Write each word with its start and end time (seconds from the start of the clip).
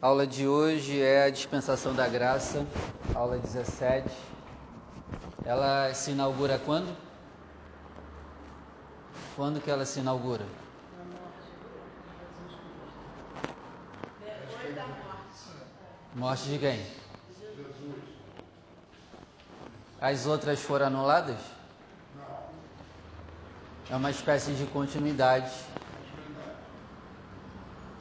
A 0.00 0.06
aula 0.06 0.28
de 0.28 0.46
hoje 0.46 1.02
é 1.02 1.24
a 1.24 1.30
dispensação 1.30 1.92
da 1.92 2.06
graça, 2.06 2.64
aula 3.16 3.36
17. 3.36 4.08
Ela 5.44 5.92
se 5.92 6.12
inaugura 6.12 6.56
quando? 6.56 6.96
Quando 9.34 9.60
que 9.60 9.68
ela 9.68 9.84
se 9.84 9.98
inaugura? 9.98 10.46
Depois 14.20 14.76
da 14.76 14.86
morte. 14.86 15.04
Morte 16.14 16.44
de 16.44 16.58
quem? 16.60 16.86
As 20.00 20.26
outras 20.26 20.60
foram 20.60 20.86
anuladas? 20.86 21.40
É 23.90 23.96
uma 23.96 24.12
espécie 24.12 24.52
de 24.52 24.64
continuidade. 24.66 25.50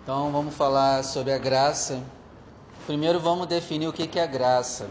Então 0.08 0.32
vamos 0.32 0.55
falar 0.55 1.04
sobre 1.04 1.34
a 1.34 1.38
graça. 1.38 2.02
Primeiro 2.86 3.20
vamos 3.20 3.46
definir 3.46 3.89
o 3.89 3.92
que 3.92 4.18
é 4.18 4.25
graça. 4.25 4.89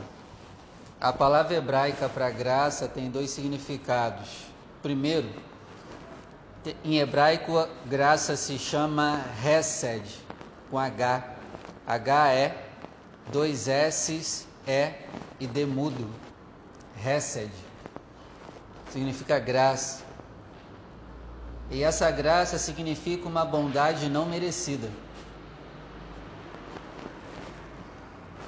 A 1.00 1.10
palavra 1.10 1.56
hebraica 1.56 2.06
para 2.06 2.28
graça 2.28 2.86
tem 2.86 3.10
dois 3.10 3.30
significados. 3.30 4.28
Primeiro, 4.82 5.26
em 6.84 6.98
hebraico, 6.98 7.66
graça 7.86 8.36
se 8.36 8.58
chama 8.58 9.24
Hesed, 9.42 10.04
com 10.70 10.78
H. 10.78 11.24
H 11.86 12.32
é 12.34 12.68
dois 13.32 13.68
S's, 13.68 14.46
E 14.66 14.92
e 15.40 15.46
D 15.46 15.64
mudo. 15.64 16.10
Hesed 17.02 17.50
significa 18.90 19.38
graça. 19.38 20.04
E 21.70 21.82
essa 21.82 22.10
graça 22.10 22.58
significa 22.58 23.26
uma 23.26 23.46
bondade 23.46 24.10
não 24.10 24.26
merecida. 24.26 25.05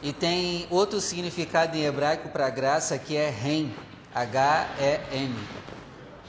E 0.03 0.13
tem 0.13 0.67
outro 0.71 1.01
significado 1.01 1.77
em 1.77 1.85
hebraico 1.85 2.29
para 2.29 2.49
graça 2.51 2.97
que 2.99 3.17
é 3.17 3.31
ren, 3.31 3.71
H-E-N. 4.15 5.35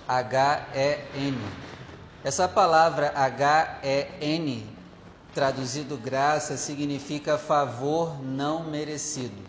H-E-N. 0.08 1.38
Essa 2.23 2.48
palavra 2.48 3.14
H-E-N, 3.16 4.66
traduzido 5.36 5.95
graça, 5.98 6.58
significa 6.58 7.38
favor 7.38 8.20
não 8.23 8.64
merecido. 8.64 9.42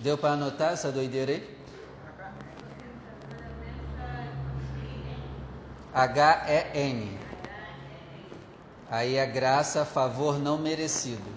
Deu 0.00 0.18
para 0.18 0.32
anotar 0.32 0.72
essa 0.72 0.90
doideira 0.90 1.32
aí? 1.32 1.56
H-E-N. 5.94 7.18
Aí 8.90 9.16
é 9.16 9.26
graça, 9.26 9.84
favor 9.84 10.38
não 10.38 10.58
merecido. 10.58 11.36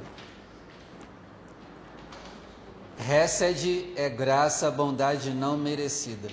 Hesed 3.10 3.94
é 3.96 4.08
graça, 4.08 4.70
bondade 4.70 5.32
não 5.32 5.58
merecida. 5.58 6.30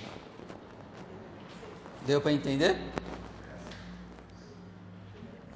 Deu 2.05 2.21
para 2.21 2.33
entender? 2.33 2.77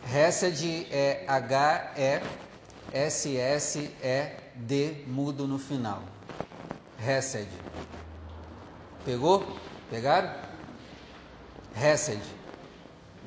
Hesed 0.02 0.86
é 0.90 1.24
H-E-S-S-E-D, 1.28 2.24
mudo 5.06 5.46
no 5.46 5.58
final. 5.58 6.02
Hesed. 6.98 7.50
Pegou? 9.04 9.44
Pegaram? 9.90 10.34
Hesed 11.76 12.40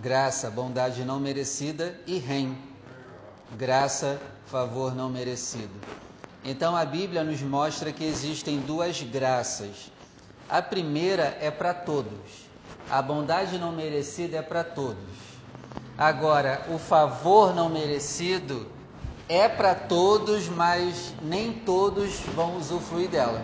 graça, 0.01 0.49
bondade 0.49 1.05
não 1.05 1.19
merecida, 1.19 1.97
e 2.07 2.17
rem, 2.17 2.57
graça, 3.57 4.19
favor 4.47 4.95
não 4.95 5.09
merecido. 5.09 5.79
Então 6.43 6.75
a 6.75 6.83
Bíblia 6.83 7.23
nos 7.23 7.41
mostra 7.41 7.91
que 7.91 8.03
existem 8.03 8.59
duas 8.59 9.01
graças. 9.01 9.91
A 10.49 10.61
primeira 10.61 11.37
é 11.39 11.49
para 11.49 11.73
todos, 11.73 12.19
a 12.89 13.01
bondade 13.01 13.57
não 13.57 13.71
merecida 13.71 14.37
é 14.37 14.41
para 14.41 14.63
todos. 14.63 15.23
Agora, 15.97 16.65
o 16.69 16.77
favor 16.77 17.55
não 17.55 17.69
merecido 17.69 18.67
é 19.29 19.47
para 19.47 19.73
todos, 19.73 20.49
mas 20.49 21.13
nem 21.21 21.53
todos 21.53 22.19
vão 22.35 22.57
usufruir 22.57 23.09
dela. 23.09 23.41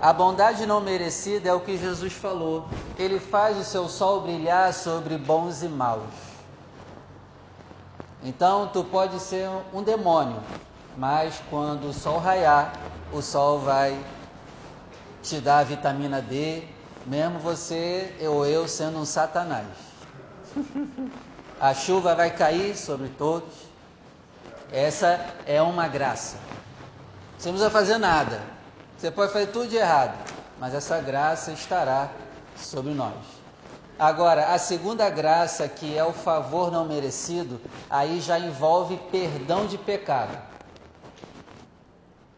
A 0.00 0.12
bondade 0.12 0.66
não 0.66 0.80
merecida 0.80 1.48
é 1.48 1.54
o 1.54 1.60
que 1.60 1.78
Jesus 1.78 2.12
falou. 2.12 2.66
Ele 2.98 3.18
faz 3.18 3.56
o 3.56 3.64
seu 3.64 3.88
sol 3.88 4.20
brilhar 4.22 4.74
sobre 4.74 5.16
bons 5.16 5.62
e 5.62 5.68
maus. 5.68 6.04
Então, 8.22 8.68
tu 8.72 8.82
pode 8.84 9.20
ser 9.20 9.48
um 9.72 9.82
demônio, 9.82 10.40
mas 10.96 11.42
quando 11.50 11.88
o 11.88 11.92
sol 11.92 12.18
raiar, 12.18 12.72
o 13.12 13.20
sol 13.20 13.58
vai 13.58 13.98
te 15.22 15.40
dar 15.40 15.58
a 15.58 15.64
vitamina 15.64 16.22
D, 16.22 16.62
mesmo 17.04 17.38
você 17.38 18.14
ou 18.22 18.46
eu 18.46 18.66
sendo 18.66 18.98
um 18.98 19.04
satanás. 19.04 19.66
A 21.60 21.74
chuva 21.74 22.14
vai 22.14 22.30
cair 22.30 22.76
sobre 22.76 23.08
todos. 23.08 23.52
Essa 24.72 25.24
é 25.46 25.60
uma 25.60 25.86
graça. 25.88 26.36
Você 27.38 27.48
não 27.48 27.54
precisa 27.54 27.70
fazer 27.70 27.98
nada. 27.98 28.40
Você 28.96 29.10
pode 29.10 29.32
fazer 29.32 29.46
tudo 29.48 29.68
de 29.68 29.76
errado, 29.76 30.16
mas 30.58 30.74
essa 30.74 30.98
graça 31.00 31.52
estará 31.52 32.10
sobre 32.56 32.92
nós. 32.92 33.14
Agora, 33.98 34.54
a 34.54 34.58
segunda 34.58 35.08
graça, 35.08 35.68
que 35.68 35.96
é 35.96 36.04
o 36.04 36.12
favor 36.12 36.70
não 36.70 36.84
merecido, 36.84 37.60
aí 37.88 38.20
já 38.20 38.38
envolve 38.38 38.96
perdão 39.10 39.66
de 39.66 39.78
pecado. 39.78 40.36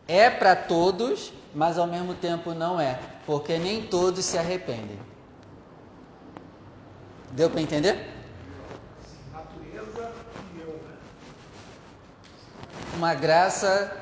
É 0.08 0.28
para 0.28 0.56
todos, 0.56 1.32
mas 1.54 1.78
ao 1.78 1.86
mesmo 1.86 2.14
tempo 2.14 2.52
não 2.54 2.80
é, 2.80 2.98
porque 3.24 3.58
nem 3.58 3.86
todos 3.86 4.24
se 4.24 4.36
arrependem. 4.36 4.98
Deu 7.30 7.48
para 7.48 7.60
entender? 7.60 8.08
Natureza 9.32 10.12
e 10.56 10.60
eu, 10.60 10.72
né? 10.72 10.96
Uma 12.96 13.14
graça 13.14 13.94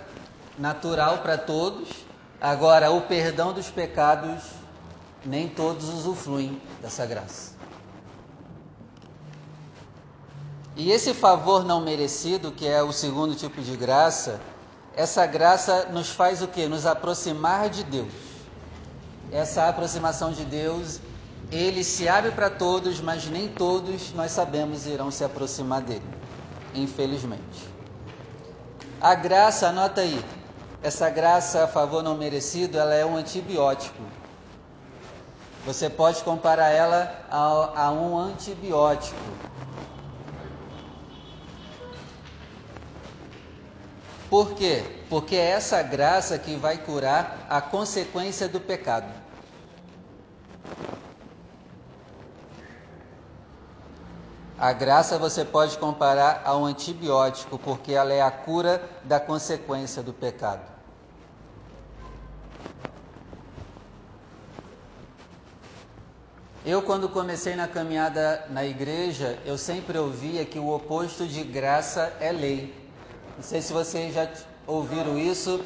natural 0.57 1.19
para 1.19 1.37
todos, 1.37 2.07
Agora, 2.41 2.91
o 2.91 3.01
perdão 3.01 3.53
dos 3.53 3.71
pecados, 3.71 4.43
nem 5.25 5.49
todos 5.49 5.89
usufruem 5.89 6.61
dessa 6.83 7.07
graça. 7.07 7.57
E 10.77 10.93
esse 10.93 11.15
favor 11.15 11.65
não 11.65 11.81
merecido, 11.81 12.53
que 12.53 12.67
é 12.67 12.83
o 12.83 12.93
segundo 12.93 13.35
tipo 13.35 13.63
de 13.63 13.75
graça, 13.75 14.39
essa 14.97 15.27
graça 15.27 15.87
nos 15.93 16.09
faz 16.09 16.41
o 16.41 16.49
que? 16.49 16.67
Nos 16.67 16.87
aproximar 16.87 17.69
de 17.69 17.85
Deus. 17.85 18.13
Essa 19.31 19.69
aproximação 19.69 20.33
de 20.33 20.45
Deus, 20.45 21.01
ele 21.53 21.85
se 21.85 22.09
abre 22.09 22.31
para 22.31 22.49
todos, 22.49 23.01
mas 23.01 23.27
nem 23.27 23.47
todos 23.47 24.13
nós 24.15 24.31
sabemos 24.31 24.87
irão 24.87 25.11
se 25.11 25.23
aproximar 25.23 25.83
dele, 25.83 26.09
infelizmente. 26.75 27.69
A 28.99 29.15
graça, 29.15 29.69
anota 29.69 30.01
aí, 30.01 30.25
essa 30.83 31.11
graça 31.11 31.65
a 31.65 31.69
favor 31.69 32.03
não 32.03 32.17
merecido, 32.17 32.79
ela 32.79 32.95
é 32.95 33.05
um 33.05 33.17
antibiótico. 33.17 34.03
Você 35.67 35.91
pode 35.91 36.23
comparar 36.25 36.71
ela 36.71 37.13
a, 37.31 37.87
a 37.87 37.91
um 37.91 38.17
antibiótico. 38.17 39.17
Por 44.29 44.55
quê? 44.55 44.83
Porque 45.09 45.37
é 45.37 45.51
essa 45.51 45.83
graça 45.83 46.39
que 46.39 46.57
vai 46.57 46.79
curar 46.79 47.47
a 47.49 47.61
consequência 47.61 48.49
do 48.49 48.61
pecado. 48.61 49.07
A 54.59 54.73
graça 54.73 55.19
você 55.19 55.45
pode 55.45 55.77
comparar 55.79 56.43
a 56.45 56.57
um 56.57 56.65
antibiótico, 56.65 57.59
porque 57.59 57.93
ela 57.93 58.13
é 58.13 58.23
a 58.23 58.31
cura 58.31 58.83
da 59.05 59.21
consequência 59.21 60.03
do 60.03 60.15
pecado. 60.15 60.63
Eu, 66.65 66.83
quando 66.83 67.09
comecei 67.09 67.55
na 67.55 67.69
caminhada 67.69 68.45
na 68.51 68.65
igreja, 68.65 69.39
eu 69.45 69.57
sempre 69.57 69.99
ouvia 69.99 70.45
que 70.45 70.59
o 70.59 70.75
oposto 70.75 71.25
de 71.25 71.45
graça 71.45 72.13
é 72.19 72.33
lei. 72.33 72.86
Não 73.37 73.43
sei 73.43 73.61
se 73.61 73.73
vocês 73.73 74.15
já 74.15 74.27
ouviram 74.67 75.19
isso. 75.19 75.63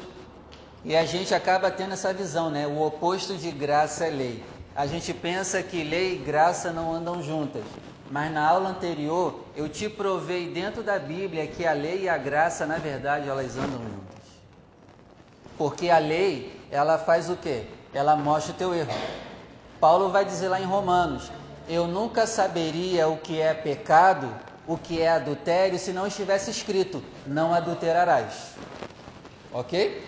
E 0.83 0.95
a 0.95 1.05
gente 1.05 1.33
acaba 1.33 1.71
tendo 1.71 1.93
essa 1.93 2.13
visão, 2.13 2.49
né? 2.49 2.67
O 2.67 2.81
oposto 2.81 3.35
de 3.35 3.49
graça 3.51 4.05
é 4.05 4.09
lei. 4.09 4.43
A 4.75 4.85
gente 4.85 5.13
pensa 5.13 5.61
que 5.63 5.83
lei 5.83 6.15
e 6.15 6.17
graça 6.17 6.71
não 6.71 6.93
andam 6.93 7.21
juntas. 7.21 7.63
Mas 8.09 8.31
na 8.31 8.45
aula 8.45 8.69
anterior 8.69 9.45
eu 9.55 9.69
te 9.69 9.87
provei 9.87 10.49
dentro 10.49 10.83
da 10.83 10.99
Bíblia 10.99 11.47
que 11.47 11.65
a 11.65 11.71
lei 11.71 12.03
e 12.03 12.09
a 12.09 12.17
graça, 12.17 12.65
na 12.65 12.77
verdade, 12.77 13.29
elas 13.29 13.55
andam 13.55 13.79
juntas. 13.79 14.21
Porque 15.57 15.89
a 15.89 15.97
lei, 15.97 16.59
ela 16.69 16.97
faz 16.97 17.29
o 17.29 17.37
quê? 17.37 17.67
Ela 17.93 18.15
mostra 18.15 18.53
o 18.53 18.57
teu 18.57 18.73
erro. 18.73 18.91
Paulo 19.79 20.09
vai 20.09 20.25
dizer 20.25 20.49
lá 20.49 20.59
em 20.59 20.65
Romanos: 20.65 21.31
Eu 21.69 21.87
nunca 21.87 22.27
saberia 22.27 23.07
o 23.07 23.17
que 23.17 23.39
é 23.39 23.53
pecado, 23.53 24.27
o 24.71 24.77
que 24.77 25.01
é 25.01 25.09
adultério 25.09 25.77
se 25.77 25.91
não 25.91 26.07
estivesse 26.07 26.49
escrito: 26.49 27.03
não 27.25 27.53
adulterarás. 27.53 28.55
Ok? 29.51 30.01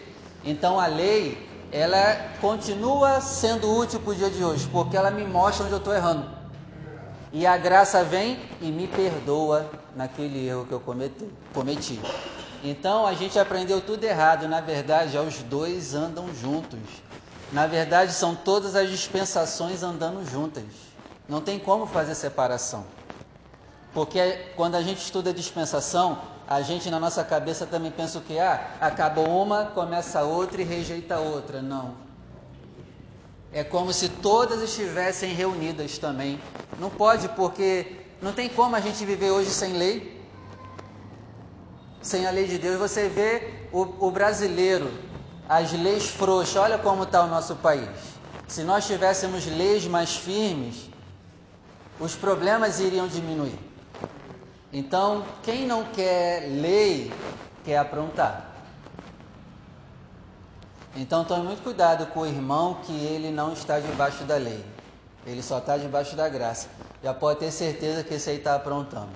Então 0.44 0.80
a 0.80 0.88
lei 0.88 1.68
ela 1.71 2.15
continua 2.39 3.19
sendo 3.19 3.69
útil 3.75 4.00
para 4.00 4.12
o 4.12 4.15
dia 4.15 4.30
de 4.30 4.44
hoje, 4.44 4.68
porque 4.71 4.95
ela 4.95 5.12
me 5.12 5.25
mostra 5.25 5.65
onde 5.65 5.74
eu 5.74 5.80
estou 5.80 5.94
errando. 5.94 6.30
E 7.31 7.45
a 7.45 7.57
graça 7.57 8.04
vem 8.04 8.39
e 8.62 8.71
me 8.71 8.88
perdoa 8.88 9.69
naquele 9.95 10.48
erro 10.48 10.65
que 10.65 10.74
eu 10.74 10.80
cometi. 10.80 12.00
Então 12.63 13.06
a 13.06 13.13
gente 13.13 13.38
aprendeu 13.39 13.81
tudo 13.81 14.04
errado. 14.04 14.48
Na 14.48 14.62
verdade, 14.62 15.18
os 15.18 15.39
dois 15.39 15.94
andam 15.95 16.33
juntos. 16.33 17.01
Na 17.51 17.68
verdade, 17.68 18.13
são 18.13 18.36
todas 18.36 18.75
as 18.75 18.89
dispensações 18.89 19.83
andando 19.83 20.24
juntas. 20.25 20.63
Não 21.27 21.42
tem 21.42 21.57
como 21.60 21.88
fazer 21.88 22.15
separação. 22.15 22.86
Porque 23.94 24.51
quando 24.56 24.75
a 24.75 24.81
gente 24.81 25.00
estuda 25.00 25.31
dispensação, 25.34 26.19
a 26.48 26.62
gente 26.62 26.90
na 26.90 27.00
nossa 27.00 27.24
cabeça 27.24 27.66
também 27.66 27.92
pensa 27.92 28.18
o 28.18 28.22
que? 28.22 28.40
Ah, 28.40 28.75
acabou 28.81 29.28
uma, 29.44 29.66
começa 29.66 30.24
outra 30.24 30.62
e 30.62 30.66
rejeita 30.66 31.19
outra. 31.19 31.62
Não. 31.62 31.95
É 33.51 33.63
como 33.63 33.94
se 33.94 34.10
todas 34.10 34.62
estivessem 34.62 35.34
reunidas 35.34 36.00
também. 36.00 36.42
Não 36.75 36.90
pode, 36.90 37.30
porque 37.30 38.07
não 38.19 38.34
tem 38.34 38.50
como 38.50 38.75
a 38.75 38.80
gente 38.80 39.06
viver 39.06 39.30
hoje 39.30 39.51
sem 39.51 39.74
lei. 39.74 40.28
Sem 42.01 42.25
a 42.25 42.31
lei 42.31 42.48
de 42.48 42.57
Deus. 42.57 42.80
Você 42.80 43.07
vê 43.07 43.68
o, 43.72 44.07
o 44.07 44.12
brasileiro, 44.12 44.92
as 45.48 45.72
leis 45.72 46.10
frouxas, 46.10 46.56
olha 46.56 46.80
como 46.80 47.04
está 47.04 47.24
o 47.24 47.28
nosso 47.28 47.56
país. 47.57 47.89
Se 48.48 48.63
nós 48.63 48.88
tivéssemos 48.88 49.46
leis 49.46 49.86
mais 49.86 50.16
firmes, 50.16 50.89
os 52.00 52.16
problemas 52.16 52.80
iriam 52.80 53.07
diminuir. 53.07 53.73
Então, 54.74 55.24
quem 55.44 55.68
não 55.68 55.84
quer 55.84 56.50
lei, 56.50 57.14
quer 57.64 57.78
aprontar. 57.78 58.50
Então, 60.96 61.24
tome 61.24 61.44
muito 61.44 61.62
cuidado 61.62 62.08
com 62.08 62.22
o 62.22 62.25
irmão 62.25 62.80
que 62.84 62.92
ele 62.92 63.30
não 63.30 63.54
está 63.54 63.80
debaixo 63.80 64.24
da 64.24 64.36
lei. 64.36 64.66
Ele 65.28 65.44
só 65.44 65.60
está 65.60 65.78
debaixo 65.78 66.16
da 66.16 66.28
graça. 66.28 66.68
Já 67.04 67.14
pode 67.14 67.40
ter 67.40 67.52
certeza 67.52 68.04
que 68.04 68.16
esse 68.16 68.31
aí 68.31 68.38
está 68.38 68.56
aprontando. 68.56 69.12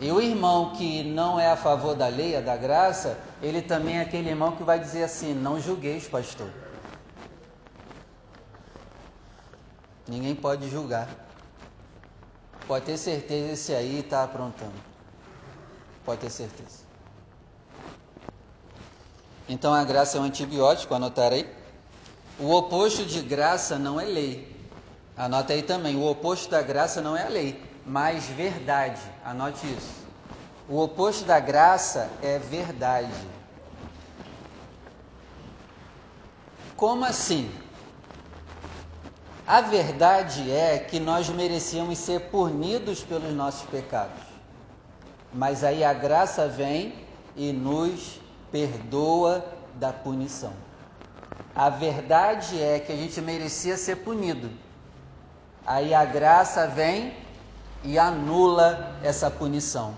E 0.00 0.12
o 0.12 0.20
irmão 0.20 0.72
que 0.72 1.02
não 1.02 1.38
é 1.38 1.50
a 1.50 1.56
favor 1.56 1.96
da 1.96 2.06
lei, 2.06 2.36
é 2.36 2.40
da 2.40 2.56
graça, 2.56 3.18
ele 3.42 3.62
também 3.62 3.98
é 3.98 4.02
aquele 4.02 4.28
irmão 4.28 4.52
que 4.52 4.62
vai 4.62 4.78
dizer 4.78 5.02
assim: 5.02 5.34
não 5.34 5.60
julgueis, 5.60 6.06
pastor. 6.06 6.50
Ninguém 10.06 10.36
pode 10.36 10.68
julgar. 10.70 11.08
Pode 12.66 12.86
ter 12.86 12.96
certeza, 12.96 13.52
esse 13.52 13.74
aí 13.74 14.00
está 14.00 14.24
aprontando. 14.24 14.72
Pode 16.04 16.20
ter 16.20 16.30
certeza. 16.30 16.84
Então 19.48 19.74
a 19.74 19.84
graça 19.84 20.16
é 20.16 20.20
um 20.20 20.24
antibiótico, 20.24 20.94
anotarei. 20.94 21.48
O 22.38 22.50
oposto 22.52 23.04
de 23.04 23.20
graça 23.20 23.78
não 23.78 24.00
é 24.00 24.04
lei. 24.04 24.54
Anota 25.16 25.52
aí 25.52 25.62
também. 25.62 25.96
O 25.96 26.04
oposto 26.06 26.50
da 26.50 26.62
graça 26.62 27.00
não 27.00 27.16
é 27.16 27.24
a 27.24 27.28
lei, 27.28 27.62
mas 27.86 28.26
verdade. 28.26 29.00
Anote 29.24 29.66
isso. 29.66 30.04
O 30.68 30.80
oposto 30.80 31.24
da 31.24 31.38
graça 31.38 32.10
é 32.22 32.38
verdade. 32.38 33.12
Como 36.74 37.04
assim? 37.04 37.50
A 39.46 39.60
verdade 39.60 40.50
é 40.50 40.78
que 40.78 40.98
nós 40.98 41.28
merecíamos 41.28 41.98
ser 41.98 42.20
punidos 42.30 43.02
pelos 43.02 43.34
nossos 43.34 43.68
pecados. 43.68 44.22
Mas 45.32 45.62
aí 45.62 45.84
a 45.84 45.92
graça 45.92 46.48
vem 46.48 46.94
e 47.36 47.52
nos 47.52 48.20
perdoa 48.50 49.44
da 49.74 49.92
punição. 49.92 50.52
A 51.54 51.68
verdade 51.68 52.60
é 52.60 52.80
que 52.80 52.90
a 52.90 52.96
gente 52.96 53.20
merecia 53.20 53.76
ser 53.76 53.96
punido. 53.96 54.50
Aí 55.66 55.92
a 55.92 56.04
graça 56.04 56.66
vem 56.66 57.12
e 57.82 57.98
anula 57.98 58.96
essa 59.02 59.30
punição. 59.30 59.94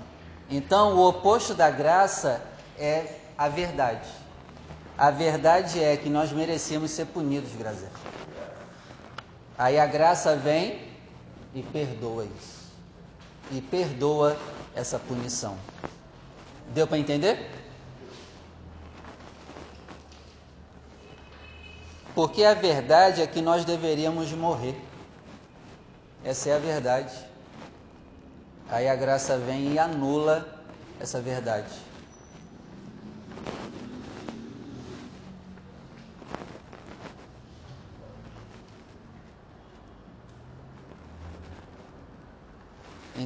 Então, 0.51 0.97
o 0.97 1.09
oposto 1.09 1.55
da 1.55 1.71
graça 1.71 2.43
é 2.79 3.15
a 3.39 3.49
verdade. 3.49 4.09
A 4.99 5.11
verdade 5.11 5.83
é 5.83 5.97
que 5.97 6.09
nós 6.09 6.33
merecíamos 6.33 6.91
ser 6.91 7.07
punidos, 7.07 7.53
Grazer. 7.53 7.91
Aí 9.59 9.79
a 9.79 9.87
graça 9.87 10.37
vem 10.37 10.81
e 11.55 11.63
perdoa 11.63 12.25
isso. 12.25 12.73
E 13.51 13.61
perdoa 13.61 14.37
essa 14.75 14.99
punição. 14.99 15.57
Deu 16.75 16.87
para 16.87 16.99
entender? 16.99 17.51
Porque 22.15 22.45
a 22.45 22.55
verdade 22.55 23.23
é 23.23 23.27
que 23.27 23.41
nós 23.41 23.65
deveríamos 23.65 24.33
morrer. 24.33 24.75
Essa 26.25 26.51
é 26.51 26.57
a 26.57 26.59
verdade. 26.59 27.15
Aí 28.69 28.89
a 28.89 28.97
graça 28.97 29.39
vem 29.39 29.73
e 29.73 29.79
anula 29.79 30.61
essa 30.99 31.21
verdade. 31.21 31.86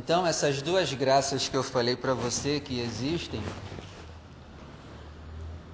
Então, 0.03 0.27
essas 0.27 0.63
duas 0.63 0.95
graças 0.95 1.47
que 1.47 1.55
eu 1.55 1.63
falei 1.63 1.95
para 1.95 2.15
você 2.15 2.59
que 2.59 2.81
existem, 2.81 3.43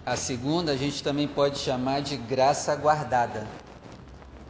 a 0.04 0.16
segunda 0.16 0.72
a 0.72 0.76
gente 0.76 1.00
também 1.00 1.28
pode 1.28 1.58
chamar 1.60 2.02
de 2.02 2.16
graça 2.16 2.74
guardada, 2.74 3.46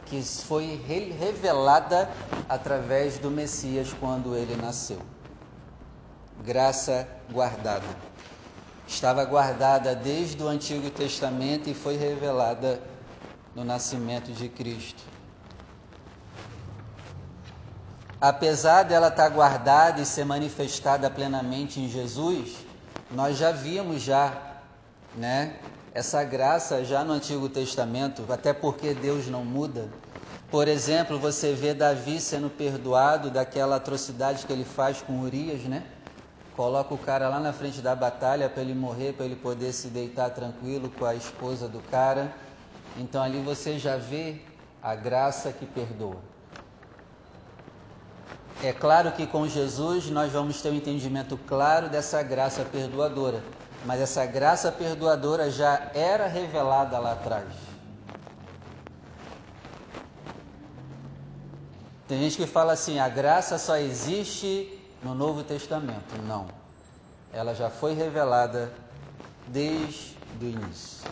que 0.07 0.19
foi 0.23 0.81
revelada 1.19 2.09
através 2.49 3.19
do 3.19 3.29
Messias 3.29 3.93
quando 3.93 4.35
ele 4.35 4.55
nasceu. 4.55 4.99
Graça 6.43 7.07
guardada. 7.29 7.95
Estava 8.87 9.23
guardada 9.25 9.93
desde 9.93 10.41
o 10.41 10.47
Antigo 10.47 10.89
Testamento 10.89 11.69
e 11.69 11.75
foi 11.75 11.97
revelada 11.97 12.81
no 13.53 13.63
nascimento 13.63 14.31
de 14.31 14.49
Cristo 14.49 15.16
apesar 18.19 18.83
dela 18.83 19.07
estar 19.09 19.29
guardada 19.29 20.01
e 20.01 20.05
ser 20.05 20.25
manifestada 20.25 21.09
plenamente 21.09 21.79
em 21.79 21.87
Jesus, 21.87 22.65
nós 23.09 23.37
já 23.37 23.51
vimos 23.51 24.01
já, 24.01 24.61
né, 25.13 25.59
essa 25.93 26.23
graça 26.23 26.83
já 26.83 27.03
no 27.03 27.13
Antigo 27.13 27.49
Testamento, 27.49 28.25
até 28.31 28.53
porque 28.53 28.93
Deus 28.93 29.27
não 29.27 29.43
muda. 29.43 29.89
Por 30.49 30.67
exemplo, 30.67 31.19
você 31.19 31.53
vê 31.53 31.73
Davi 31.73 32.21
sendo 32.21 32.49
perdoado 32.49 33.29
daquela 33.29 33.75
atrocidade 33.75 34.45
que 34.45 34.53
ele 34.53 34.63
faz 34.63 35.01
com 35.01 35.19
Urias, 35.19 35.63
né? 35.63 35.83
Coloca 36.53 36.93
o 36.93 36.97
cara 36.97 37.27
lá 37.29 37.39
na 37.39 37.51
frente 37.51 37.81
da 37.81 37.95
batalha 37.95 38.49
para 38.49 38.61
ele 38.61 38.73
morrer, 38.73 39.13
para 39.13 39.25
ele 39.25 39.35
poder 39.35 39.73
se 39.73 39.89
deitar 39.89 40.29
tranquilo 40.29 40.89
com 40.89 41.05
a 41.05 41.13
esposa 41.15 41.67
do 41.67 41.81
cara. 41.81 42.33
Então 42.95 43.21
ali 43.21 43.41
você 43.41 43.77
já 43.77 43.97
vê 43.97 44.41
a 44.81 44.95
graça 44.95 45.51
que 45.51 45.65
perdoa. 45.65 46.36
É 48.63 48.73
claro 48.73 49.11
que 49.11 49.27
com 49.27 49.47
Jesus 49.47 50.09
nós 50.09 50.31
vamos 50.31 50.61
ter 50.61 50.71
um 50.71 50.75
entendimento 50.75 51.37
claro 51.37 51.89
dessa 51.89 52.23
graça 52.23 52.65
perdoadora, 52.65 53.43
mas 53.85 54.01
essa 54.01 54.25
graça 54.25 54.71
perdoadora 54.71 55.51
já 55.51 55.91
era 55.93 56.27
revelada 56.27 56.97
lá 56.97 57.11
atrás. 57.11 57.53
Tem 62.07 62.19
gente 62.19 62.37
que 62.37 62.47
fala 62.47 62.73
assim: 62.73 62.97
a 62.97 63.07
graça 63.07 63.59
só 63.59 63.77
existe 63.77 64.79
no 65.03 65.13
Novo 65.13 65.43
Testamento. 65.43 66.15
Não. 66.25 66.47
Ela 67.31 67.53
já 67.53 67.69
foi 67.69 67.93
revelada 67.93 68.73
desde 69.45 70.17
o 70.41 70.45
início. 70.45 71.05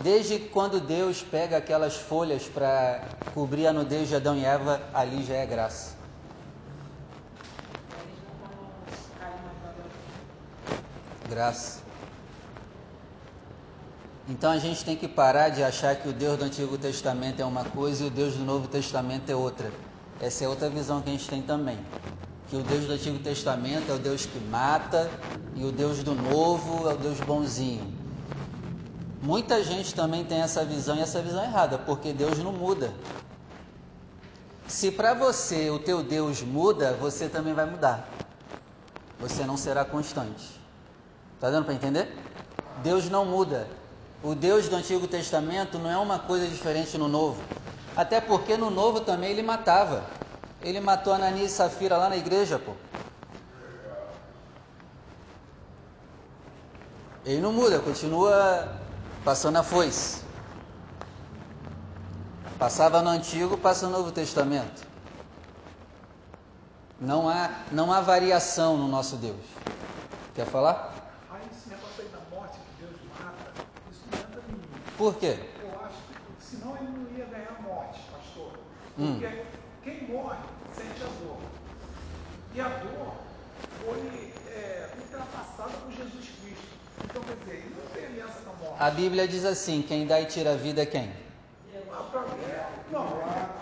Desde 0.00 0.38
quando 0.38 0.80
Deus 0.80 1.22
pega 1.22 1.56
aquelas 1.56 1.96
folhas 1.96 2.48
para 2.48 3.00
cobrir 3.34 3.66
a 3.66 3.72
nudez 3.72 4.08
de 4.08 4.16
Adão 4.16 4.36
e 4.36 4.44
Eva, 4.44 4.80
ali 4.94 5.24
já 5.24 5.34
é 5.34 5.46
graça. 5.46 5.97
Graça. 11.28 11.80
Então 14.28 14.50
a 14.50 14.58
gente 14.58 14.84
tem 14.84 14.96
que 14.96 15.08
parar 15.08 15.48
de 15.50 15.62
achar 15.62 15.96
que 15.96 16.08
o 16.08 16.12
Deus 16.12 16.38
do 16.38 16.44
Antigo 16.44 16.76
Testamento 16.76 17.40
é 17.40 17.44
uma 17.44 17.64
coisa 17.64 18.04
e 18.04 18.06
o 18.08 18.10
Deus 18.10 18.34
do 18.34 18.44
Novo 18.44 18.68
Testamento 18.68 19.30
é 19.30 19.36
outra. 19.36 19.70
Essa 20.20 20.44
é 20.44 20.48
outra 20.48 20.68
visão 20.68 21.00
que 21.00 21.08
a 21.08 21.12
gente 21.12 21.28
tem 21.28 21.40
também. 21.40 21.78
Que 22.48 22.56
o 22.56 22.62
Deus 22.62 22.86
do 22.86 22.92
Antigo 22.92 23.18
Testamento 23.20 23.90
é 23.90 23.94
o 23.94 23.98
Deus 23.98 24.26
que 24.26 24.38
mata 24.38 25.10
e 25.54 25.64
o 25.64 25.72
Deus 25.72 26.02
do 26.02 26.14
Novo 26.14 26.88
é 26.88 26.94
o 26.94 26.96
Deus 26.96 27.20
bonzinho. 27.20 27.96
Muita 29.22 29.62
gente 29.64 29.94
também 29.94 30.24
tem 30.24 30.40
essa 30.40 30.64
visão 30.64 30.96
e 30.96 31.00
essa 31.00 31.20
visão 31.20 31.42
é 31.42 31.46
errada, 31.46 31.78
porque 31.78 32.12
Deus 32.12 32.38
não 32.38 32.52
muda. 32.52 32.92
Se 34.66 34.90
para 34.90 35.14
você 35.14 35.70
o 35.70 35.78
teu 35.78 36.02
Deus 36.02 36.42
muda, 36.42 36.92
você 36.92 37.28
também 37.28 37.54
vai 37.54 37.64
mudar. 37.64 38.06
Você 39.18 39.44
não 39.44 39.56
será 39.56 39.84
constante. 39.84 40.60
Tá 41.40 41.50
dando 41.50 41.64
para 41.64 41.74
entender? 41.74 42.14
Deus 42.82 43.08
não 43.08 43.24
muda. 43.24 43.68
O 44.22 44.34
Deus 44.34 44.68
do 44.68 44.76
Antigo 44.76 45.06
Testamento 45.06 45.78
não 45.78 45.90
é 45.90 45.96
uma 45.96 46.18
coisa 46.18 46.46
diferente 46.46 46.98
no 46.98 47.08
Novo. 47.08 47.42
Até 47.96 48.20
porque 48.20 48.56
no 48.56 48.70
Novo 48.70 49.00
também 49.00 49.30
ele 49.30 49.42
matava. 49.42 50.04
Ele 50.62 50.80
matou 50.80 51.12
Ananias 51.12 51.52
e 51.52 51.54
Safira 51.54 51.96
lá 51.96 52.08
na 52.08 52.16
igreja, 52.16 52.58
pô. 52.58 52.72
Ele 57.24 57.40
não 57.40 57.52
muda, 57.52 57.78
continua 57.78 58.76
passando 59.24 59.56
a 59.56 59.62
foice. 59.62 60.22
Passava 62.58 63.02
no 63.02 63.10
Antigo, 63.10 63.56
passa 63.56 63.86
no 63.86 63.92
Novo 63.92 64.10
Testamento. 64.10 64.86
Não 67.00 67.28
há, 67.28 67.50
não 67.70 67.92
há 67.92 68.00
variação 68.00 68.76
no 68.76 68.88
nosso 68.88 69.16
Deus. 69.16 69.44
Quer 70.34 70.46
falar? 70.46 70.92
Aí 71.30 71.42
esse 71.52 71.68
negócio 71.68 72.02
aí 72.02 72.08
da 72.08 72.18
morte 72.34 72.58
que 72.58 72.84
Deus 72.84 72.96
mata, 73.16 73.52
isso 73.92 74.00
não 74.10 74.18
entra 74.18 74.40
em 74.48 74.52
mim. 74.52 74.62
Por 74.98 75.14
quê? 75.14 75.38
Eu 75.62 75.80
acho 75.80 75.96
que 76.08 76.44
senão 76.44 76.76
ele 76.76 76.88
não 76.88 77.16
ia 77.16 77.24
ganhar 77.26 77.56
a 77.56 77.62
morte, 77.62 78.00
pastor. 78.10 78.52
Hum. 78.98 79.20
Porque 79.20 79.42
quem 79.84 80.08
morre 80.08 80.38
sente 80.74 81.02
a 81.02 81.24
dor. 81.24 81.38
E 82.52 82.60
a 82.60 82.68
dor 82.68 83.14
foi 83.84 84.32
é, 84.52 84.90
ultrapassada 85.00 85.70
por 85.84 85.92
Jesus 85.92 86.28
Cristo. 86.42 86.68
Então, 87.04 87.22
quer 87.22 87.36
dizer, 87.36 87.54
ele 87.54 87.76
não 87.78 87.86
tem 87.94 88.06
aliança 88.06 88.40
com 88.44 88.50
a 88.50 88.54
morte. 88.54 88.82
A 88.82 88.90
Bíblia 88.90 89.28
diz 89.28 89.44
assim: 89.44 89.82
quem 89.82 90.04
dá 90.04 90.20
e 90.20 90.26
tira 90.26 90.54
a 90.54 90.56
vida 90.56 90.82
é 90.82 90.86
quem? 90.86 91.12
Ah, 91.92 92.26
não, 92.90 93.06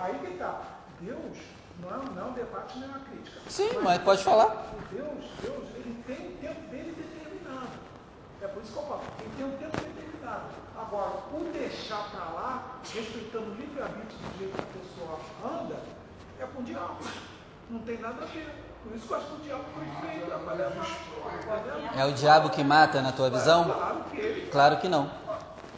aí 0.00 0.18
que 0.18 0.38
tá. 0.38 0.62
Deus 1.00 1.36
não 1.82 1.90
é, 1.90 2.14
não 2.14 2.22
é 2.22 2.24
um 2.30 2.32
debate 2.32 2.78
nem 2.78 2.88
uma 2.88 3.00
crítica. 3.00 3.40
Sim, 3.48 3.68
mas 3.82 4.02
pode 4.02 4.24
falar. 4.24 4.72
Deus, 4.90 5.24
Deus, 5.42 5.64
ele 5.74 6.02
tem 6.06 6.28
o 6.28 6.32
tempo 6.38 6.60
dele 6.70 6.94
determinado. 6.96 7.78
É 8.42 8.48
por 8.48 8.62
isso 8.62 8.72
que 8.72 8.78
eu 8.78 8.82
falo, 8.84 9.00
tem 9.36 9.46
um 9.46 9.56
tempo 9.56 9.76
determinado. 9.76 10.44
Agora, 10.76 11.10
o 11.32 11.44
deixar 11.52 12.08
para 12.10 12.24
lá, 12.32 12.78
respeitando 12.92 13.50
o 13.50 13.54
livre-arbítrio 13.54 14.18
do 14.18 14.38
jeito 14.38 14.54
que 14.54 14.62
a 14.62 14.66
pessoa 14.78 15.18
anda, 15.60 15.76
é 16.38 16.44
com 16.44 16.60
o 16.60 16.64
diabo. 16.64 16.98
Não 17.70 17.80
tem 17.80 17.98
nada 17.98 18.22
a 18.22 18.26
ver. 18.26 18.66
Por 18.84 18.94
isso 18.94 19.06
que 19.06 19.12
eu 19.12 19.16
acho 19.16 19.26
que 19.26 19.34
o 19.34 19.38
diabo 19.38 19.64
foi 19.74 20.08
feito 20.08 20.32
é 20.32 20.38
para 20.38 20.52
levar. 20.54 20.86
Entendeu? 21.42 21.90
É 21.96 22.04
o 22.04 22.12
diabo 22.12 22.50
que 22.50 22.62
mata 22.62 23.02
na 23.02 23.10
tua 23.10 23.30
visão? 23.30 23.64
Claro 23.64 24.04
que 24.10 24.16
ele 24.16 24.50
Claro 24.50 24.76
que 24.76 24.88
não. 24.88 25.10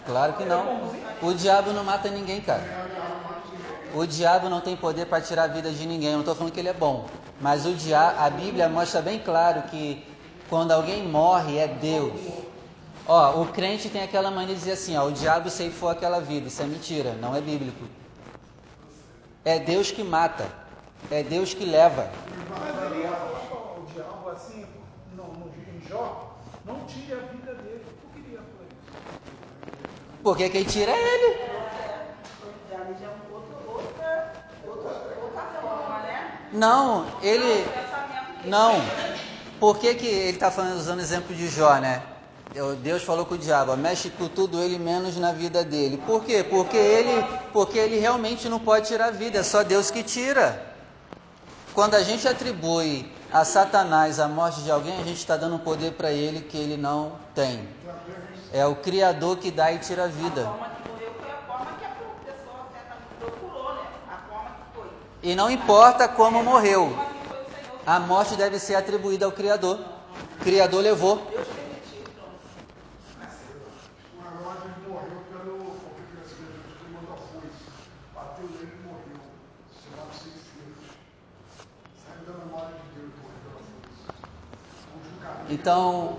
Claro 0.05 0.33
que 0.35 0.45
não. 0.45 0.93
O 1.23 1.33
diabo 1.33 1.73
não 1.73 1.85
mata 1.85 2.09
ninguém, 2.11 2.41
cara. 2.41 2.62
O 3.95 4.05
diabo 4.05 4.50
não 4.50 4.61
tem 4.61 4.77
poder 4.77 5.07
para 5.07 5.23
tirar 5.23 5.45
a 5.45 5.47
vida 5.47 5.71
de 5.71 5.87
ninguém. 5.87 6.11
Eu 6.11 6.15
não 6.15 6.21
estou 6.21 6.35
falando 6.35 6.53
que 6.53 6.61
ele 6.61 6.69
é 6.69 6.75
bom. 6.75 7.09
Mas 7.41 7.65
o 7.65 7.73
dia, 7.73 7.99
a 8.19 8.29
Bíblia 8.29 8.69
mostra 8.69 9.00
bem 9.00 9.19
claro 9.21 9.62
que 9.62 10.05
quando 10.50 10.73
alguém 10.73 11.07
morre 11.07 11.57
é 11.57 11.69
Deus. 11.69 12.48
Ó, 13.11 13.41
o 13.41 13.47
crente 13.47 13.88
tem 13.88 14.03
aquela 14.03 14.31
mania 14.31 14.55
de 14.55 14.61
dizer 14.61 14.73
assim, 14.73 14.95
ó, 14.95 15.07
o 15.07 15.12
diabo 15.12 15.49
ceifou 15.49 15.88
aquela 15.88 16.21
vida. 16.21 16.49
Isso 16.49 16.61
é 16.61 16.67
mentira, 16.67 17.15
não 17.15 17.35
é 17.35 17.41
bíblico. 17.41 17.87
É 19.47 19.59
Deus 19.59 19.91
que 19.91 20.05
mata. 20.05 20.47
É 21.11 21.23
Deus 21.23 21.55
que 21.55 21.65
leva. 21.65 22.11
Mas 22.50 22.93
ele 22.93 23.09
para 23.09 23.81
o 23.81 23.87
diabo 23.95 24.29
assim, 24.29 24.67
no, 25.17 25.25
no, 25.25 25.50
em 25.75 25.88
Jó, 25.88 26.37
não 26.67 26.85
tire 26.85 27.15
a 27.15 27.17
vida 27.17 27.55
dele. 27.55 27.83
Por 28.03 28.12
que 28.12 28.19
ele 28.19 28.35
ia 28.35 28.41
falar 28.41 28.67
isso? 28.69 29.00
Porque 30.23 30.50
quem 30.50 30.65
tira 30.65 30.93
é 30.93 31.15
ele. 31.15 31.41
Ali 32.75 32.95
já 33.00 33.07
é 33.07 33.11
outro, 33.33 33.57
outra, 33.67 34.33
outra, 34.67 34.91
outra 35.23 35.43
forma, 35.62 35.99
né? 36.00 36.49
Não, 36.53 37.07
ele. 37.23 37.65
Não. 38.45 38.75
Por 39.59 39.79
que, 39.79 39.95
que 39.95 40.07
ele 40.07 40.37
está 40.37 40.49
usando 40.49 40.99
o 40.99 41.03
exemplo 41.03 41.35
de 41.35 41.49
Jó, 41.49 41.79
né? 41.79 42.03
Eu- 42.55 42.75
Deus 42.76 43.02
falou 43.02 43.26
com 43.26 43.35
o 43.35 43.38
diabo, 43.38 43.76
mexe 43.76 44.11
com 44.11 44.26
tudo 44.28 44.61
ele 44.61 44.78
menos 44.78 45.17
na 45.17 45.33
vida 45.33 45.62
dele. 45.64 45.99
Por 46.07 46.25
quê? 46.25 46.43
Porque 46.43 46.76
ele, 46.76 47.23
porque 47.52 47.78
ele 47.78 47.99
realmente 47.99 48.49
não 48.49 48.59
pode 48.59 48.87
tirar 48.88 49.07
a 49.09 49.11
vida, 49.11 49.38
é 49.38 49.43
só 49.43 49.62
Deus 49.62 49.90
que 49.90 50.02
tira. 50.02 50.67
Quando 51.75 51.95
a 51.95 52.02
gente 52.02 52.26
atribui 52.26 53.11
a 53.33 53.45
Satanás 53.45 54.19
a 54.19 54.26
morte 54.26 54.62
de 54.62 54.71
alguém, 54.71 54.99
a 55.00 55.05
gente 55.05 55.19
está 55.19 55.37
dando 55.37 55.57
um 55.57 55.59
poder 55.59 55.93
para 55.93 56.11
ele 56.11 56.40
que 56.40 56.57
ele 56.57 56.76
não 56.76 57.12
tem. 57.35 57.69
É 58.52 58.67
o 58.67 58.75
Criador 58.76 59.37
que 59.37 59.50
dá 59.50 59.71
e 59.71 59.78
tira 59.78 60.05
a 60.05 60.09
vida. 60.09 60.43
certamente 62.73 63.14
procurou, 63.21 63.75
né? 63.75 63.83
E 65.23 65.35
não 65.35 65.50
importa 65.50 66.09
como 66.09 66.43
morreu, 66.43 66.97
a 67.87 68.00
morte 68.00 68.35
deve 68.37 68.59
ser 68.59 68.75
atribuída 68.75 69.26
ao 69.26 69.33
Criador. 69.33 69.78
O 70.40 70.43
Criador 70.43 70.83
levou. 70.83 71.17
Deus 71.31 71.47
permitiu, 71.49 72.05
pronto. 72.17 72.38
O 74.17 74.23
Herodes 74.25 74.76
morreu 74.88 75.21
pelo. 75.31 75.57
Porque 75.59 76.16
assim, 76.25 76.47
ele 76.47 76.95
mandou 76.95 77.14
a 77.14 77.19
foice. 77.19 77.64
Bateu 78.14 78.47
nele 78.47 78.73
e 78.73 78.87
morreu. 78.87 79.21
Chamado 79.83 80.12
Seiseiros. 80.14 80.87
Saiu 82.07 82.23
da 82.25 82.33
memória 82.45 82.75
de 82.79 82.87
Deus 83.00 83.11
morrer 83.21 83.40
pela 83.45 83.61
foice. 83.69 84.02
O 84.95 84.97
julgamento. 85.05 85.38
Então. 85.49 86.19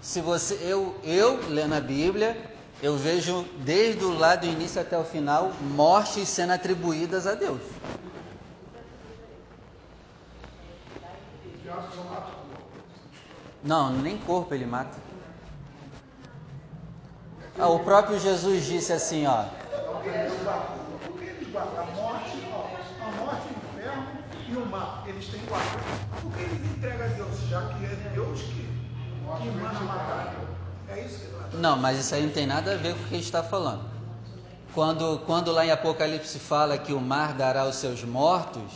Se 0.00 0.20
você, 0.20 0.58
eu, 0.60 0.94
eu 1.02 1.48
lendo 1.48 1.72
a 1.74 1.80
Bíblia, 1.80 2.36
eu 2.82 2.96
vejo 2.96 3.46
desde 3.60 4.04
o 4.04 4.12
lado 4.12 4.40
do 4.40 4.46
início 4.46 4.78
até 4.78 4.98
o 4.98 5.04
final 5.04 5.50
mortes 5.62 6.28
sendo 6.28 6.52
atribuídas 6.52 7.26
a 7.26 7.34
Deus. 7.34 7.62
Não, 13.62 13.90
nem 13.94 14.18
corpo 14.18 14.54
ele 14.54 14.66
mata. 14.66 14.98
Ah, 17.58 17.68
o 17.68 17.78
próprio 17.78 18.18
Jesus 18.18 18.66
disse 18.66 18.92
assim, 18.92 19.26
ó. 19.26 19.44
Por 19.44 20.02
que 20.02 20.08
eles 20.10 20.42
guardam? 20.42 20.76
Por 21.06 21.18
que 21.18 21.24
eles 21.24 21.48
guardam 21.50 21.80
a 21.80 21.86
morte, 21.92 22.36
a 23.00 23.24
morte, 23.24 23.46
o 23.48 23.78
inferno 23.78 24.06
Eles 25.06 25.28
têm 25.28 25.40
guarda. 25.46 25.78
Por 26.20 26.32
que 26.32 26.42
eles 26.42 26.76
entregam 26.76 27.06
a 27.06 27.08
Deus, 27.10 27.40
já 27.48 27.60
que 27.68 27.84
é 27.84 28.10
Deus 28.12 28.40
que, 28.42 28.68
que 29.42 29.50
manda 29.50 29.80
matar? 29.80 30.34
É 30.88 31.00
isso 31.00 31.20
que 31.20 31.32
nós 31.32 31.54
Não, 31.54 31.76
mas 31.76 31.98
isso 31.98 32.14
aí 32.14 32.24
não 32.24 32.32
tem 32.32 32.46
nada 32.46 32.72
a 32.72 32.76
ver 32.76 32.94
com 32.94 33.00
o 33.00 33.04
que 33.04 33.14
a 33.14 33.16
gente 33.16 33.26
está 33.26 33.42
falando. 33.42 33.84
Quando, 34.74 35.20
quando 35.26 35.52
lá 35.52 35.64
em 35.64 35.70
Apocalipse 35.70 36.40
fala 36.40 36.76
que 36.76 36.92
o 36.92 37.00
mar 37.00 37.34
dará 37.34 37.64
os 37.66 37.76
seus 37.76 38.02
mortos, 38.02 38.72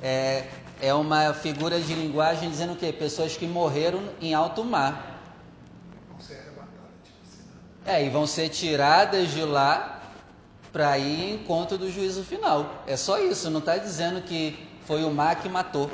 é, 0.00 0.48
é 0.80 0.94
uma 0.94 1.34
figura 1.34 1.78
de 1.78 1.92
linguagem 1.92 2.48
dizendo 2.48 2.72
o 2.72 2.76
quê? 2.76 2.90
Pessoas 2.90 3.36
que 3.36 3.46
morreram 3.46 4.00
em 4.18 4.32
alto 4.32 4.64
mar. 4.64 5.20
vão 6.10 6.18
ser 6.18 6.34
arrebatados. 6.34 6.70
Tipo 7.04 7.18
assim, 7.28 7.42
né? 7.84 8.00
É, 8.00 8.06
e 8.06 8.08
vão 8.08 8.26
ser 8.26 8.48
tiradas 8.48 9.30
de 9.30 9.42
lá 9.42 10.00
para 10.72 10.96
ir 10.96 11.32
em 11.32 11.34
encontro 11.34 11.76
do 11.76 11.90
juízo 11.90 12.24
final. 12.24 12.82
É 12.86 12.96
só 12.96 13.18
isso, 13.18 13.50
não 13.50 13.58
está 13.58 13.76
dizendo 13.76 14.22
que 14.22 14.69
foi 14.86 15.04
o 15.04 15.10
mar 15.10 15.36
que 15.36 15.48
matou. 15.48 15.90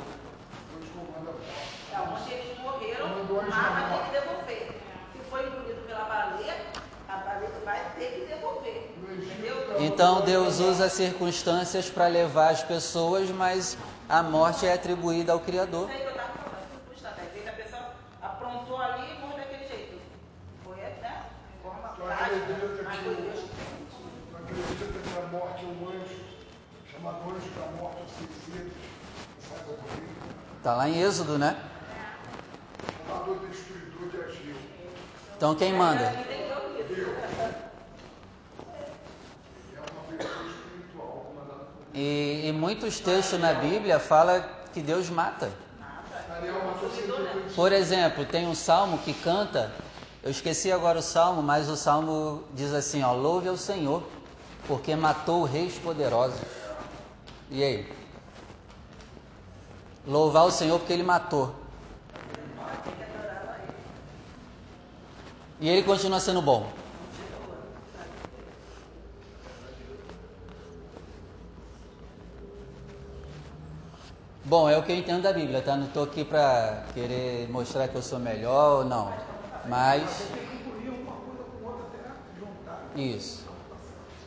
É 1.93 1.99
onde 1.99 2.33
eles 2.33 2.57
morreram, 2.59 3.05
o 3.07 3.49
mar 3.49 3.89
vai 3.89 3.99
ter 3.99 4.05
que 4.05 4.11
devolver. 4.19 4.81
Se 5.13 5.19
foi 5.29 5.47
engolido 5.47 5.81
pela 5.87 6.05
baleia, 6.05 6.55
a 7.09 7.17
baleia 7.17 7.51
vai 7.65 7.79
ter 7.97 8.11
que 8.11 8.25
devolver. 8.33 8.93
Entendeu? 8.97 9.75
Então 9.79 10.21
Deus 10.21 10.59
usa 10.59 10.89
circunstâncias 10.89 11.89
para 11.89 12.07
levar 12.07 12.49
as 12.51 12.63
pessoas, 12.63 13.29
mas 13.29 13.77
a 14.09 14.21
morte 14.23 14.65
é 14.65 14.73
atribuída 14.73 15.33
ao 15.33 15.39
Criador. 15.39 15.89
Isso 15.89 15.97
aí 15.97 16.01
que 16.01 16.05
eu 16.07 16.11
estava 16.11 16.33
falando, 16.33 16.67
circunstância. 16.71 17.23
Às 17.23 17.31
vezes 17.33 17.47
a 17.47 17.51
pessoa 17.51 17.81
aprontou 18.21 18.77
ali 18.81 19.11
e 19.15 19.19
morreu 19.19 19.37
daquele 19.37 19.67
jeito. 19.67 19.99
Foi, 20.63 20.75
né? 20.77 21.23
De 21.55 21.61
forma 21.63 21.87
Tu 21.89 22.01
trágica, 22.01 22.25
acredita 22.35 22.83
mas 22.83 22.97
que 22.97 23.03
foi 23.03 23.13
o- 23.13 23.21
Deus 23.21 23.39
que 23.39 23.49
permitiu. 23.57 24.05
tu 24.31 24.37
acredita 24.37 24.85
que 24.99 25.17
a 25.17 25.21
morte 25.37 25.65
é 25.65 25.67
um 25.67 25.89
anjo, 25.89 26.19
chamado 26.91 27.17
anjo 27.29 27.49
da 27.57 27.67
morte, 27.81 27.97
ou 28.01 28.07
Seiseiros, 28.07 28.73
que 28.73 29.47
sai 29.47 29.57
da 29.59 29.73
corrida? 29.77 30.27
Está 30.67 30.75
lá 30.75 30.89
em 30.89 31.01
Êxodo, 31.01 31.37
né? 31.37 31.55
Então 35.37 35.55
quem 35.55 35.71
manda? 35.71 36.13
E, 41.93 42.49
e 42.49 42.51
muitos 42.51 42.99
textos 42.99 43.39
na 43.39 43.53
Bíblia 43.53 43.97
fala 43.97 44.41
que 44.73 44.81
Deus 44.81 45.09
mata. 45.09 45.49
Ariel 46.29 46.61
matou 46.65 46.89
180 46.91 47.53
Por 47.55 47.71
exemplo, 47.71 48.25
tem 48.25 48.45
um 48.45 48.53
salmo 48.53 48.97
que 48.97 49.13
canta, 49.13 49.73
eu 50.21 50.31
esqueci 50.31 50.69
agora 50.69 50.99
o 50.99 51.01
salmo, 51.01 51.41
mas 51.41 51.69
o 51.69 51.77
salmo 51.77 52.43
diz 52.53 52.73
assim, 52.73 53.01
ó, 53.03 53.13
louve 53.13 53.47
ao 53.47 53.55
Senhor, 53.55 54.03
porque 54.67 54.97
matou 54.97 55.45
reis 55.45 55.79
poderosos. 55.79 56.41
E 57.49 57.63
aí? 57.63 58.06
Louvar 60.07 60.45
o 60.45 60.51
Senhor 60.51 60.79
porque 60.79 60.93
ele 60.93 61.03
matou. 61.03 61.53
E 65.59 65.67
ele 65.67 65.83
continua 65.83 66.19
sendo 66.19 66.41
bom. 66.41 66.71
Bom, 74.45 74.69
é 74.69 74.77
o 74.77 74.83
que 74.83 74.93
eu 74.93 74.95
entendo 74.95 75.23
da 75.23 75.33
Bíblia, 75.33 75.61
tá? 75.61 75.75
Não 75.75 75.87
estou 75.87 76.03
aqui 76.03 76.23
para 76.23 76.85
querer 76.93 77.49
mostrar 77.49 77.89
que 77.89 77.95
eu 77.95 78.01
sou 78.01 78.17
melhor 78.17 78.77
ou 78.77 78.85
não. 78.85 79.11
Mas. 79.67 80.29
Isso. 82.95 83.45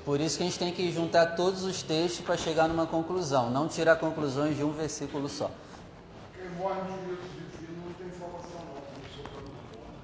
Por 0.04 0.20
isso 0.20 0.36
que 0.36 0.42
a 0.42 0.46
gente 0.46 0.58
tem 0.58 0.72
que 0.72 0.92
juntar 0.92 1.36
todos 1.36 1.62
os 1.62 1.82
textos 1.82 2.20
para 2.20 2.36
chegar 2.36 2.68
numa 2.68 2.86
conclusão, 2.86 3.48
não 3.48 3.66
tirar 3.66 3.96
conclusões 3.96 4.56
de 4.56 4.62
um 4.62 4.72
versículo 4.72 5.26
só. 5.26 5.50
Morre 6.60 6.82
no 6.82 6.96
juízo 7.06 7.22
divino 7.40 7.86
não 7.86 7.94
tem 7.94 8.10
salvação 8.18 8.60
não, 8.68 8.82
como 8.82 9.02
o 9.02 9.08
senhor 9.08 9.26
está 9.26 9.40
nos 9.40 9.64
falando. 9.70 10.00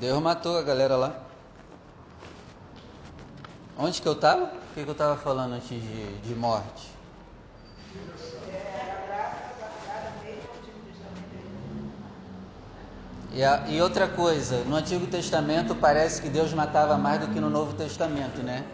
Deus 0.00 0.20
matou 0.22 0.58
a 0.58 0.62
galera 0.62 0.96
lá. 0.96 1.14
Onde 3.78 4.00
que 4.00 4.08
eu 4.08 4.12
estava? 4.12 4.44
O 4.44 4.74
que, 4.74 4.82
que 4.82 4.88
eu 4.88 4.92
estava 4.92 5.16
falando 5.16 5.54
antes 5.54 5.68
de, 5.68 6.18
de 6.18 6.34
morte? 6.34 6.88
E, 13.32 13.42
a- 13.44 13.64
e 13.68 13.80
outra 13.80 14.08
coisa, 14.08 14.64
no 14.64 14.76
Antigo 14.76 15.06
Testamento 15.06 15.74
parece 15.74 16.22
que 16.22 16.28
Deus 16.28 16.52
matava 16.54 16.96
mais 16.96 17.20
do 17.20 17.28
que 17.28 17.40
no 17.40 17.50
Novo 17.50 17.74
Testamento, 17.74 18.42
né? 18.42 18.64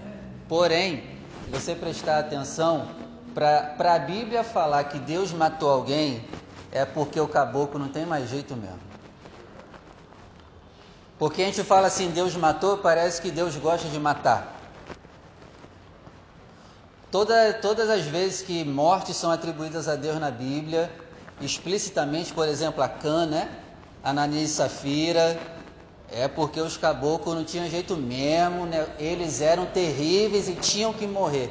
Porém, 0.49 1.03
você 1.53 1.75
prestar 1.75 2.19
atenção, 2.19 2.89
para 3.35 3.95
a 3.95 3.99
Bíblia 3.99 4.43
falar 4.43 4.85
que 4.85 4.99
Deus 4.99 5.33
matou 5.33 5.69
alguém, 5.69 6.25
é 6.71 6.87
porque 6.87 7.21
o 7.21 7.29
caboclo 7.29 7.79
não 7.79 7.89
tem 7.89 8.07
mais 8.07 8.31
jeito 8.31 8.57
mesmo. 8.57 8.81
Porque 11.19 11.43
a 11.43 11.45
gente 11.45 11.63
fala 11.63 11.89
assim, 11.89 12.11
Deus 12.11 12.35
matou, 12.35 12.79
parece 12.79 13.21
que 13.21 13.31
Deus 13.31 13.55
gosta 13.57 13.87
de 13.87 14.01
matar. 14.01 14.63
Toda, 17.11 17.53
todas 17.53 17.91
as 17.91 18.05
vezes 18.07 18.41
que 18.41 18.65
mortes 18.65 19.15
são 19.17 19.31
atribuídas 19.31 19.89
a 19.89 19.95
Deus 19.95 20.19
na 20.19 20.31
Bíblia, 20.31 20.91
explicitamente, 21.39 22.33
por 22.33 22.49
exemplo, 22.49 22.83
a 22.83 22.89
Cã, 22.89 23.27
né? 23.27 23.47
Ananias 24.03 24.51
e 24.51 24.55
Safira, 24.55 25.39
é 26.13 26.29
porque 26.29 26.61
os 26.61 26.77
caboclos 26.77 27.35
não 27.35 27.45
tinham 27.45 27.69
jeito 27.69 27.97
mesmo, 27.97 28.67
né? 28.67 28.87
eles 28.99 29.41
eram 29.41 29.67
terríveis 29.67 30.49
e 30.49 30.55
tinham 30.55 30.93
que 30.93 31.07
morrer. 31.07 31.51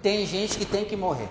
Tem 0.00 0.24
gente 0.26 0.56
que 0.56 0.64
tem 0.64 0.84
que 0.84 0.96
morrer. 0.96 1.28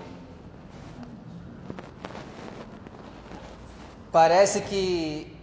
Parece 4.11 4.61
que 4.61 5.35